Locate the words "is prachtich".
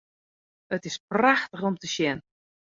0.89-1.63